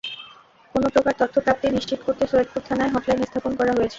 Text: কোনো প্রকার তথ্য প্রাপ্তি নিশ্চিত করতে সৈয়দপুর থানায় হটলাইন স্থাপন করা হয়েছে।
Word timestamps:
কোনো 0.75 0.87
প্রকার 0.95 1.13
তথ্য 1.21 1.35
প্রাপ্তি 1.45 1.67
নিশ্চিত 1.69 1.99
করতে 2.07 2.23
সৈয়দপুর 2.31 2.61
থানায় 2.67 2.91
হটলাইন 2.93 3.19
স্থাপন 3.29 3.51
করা 3.59 3.71
হয়েছে। 3.71 3.89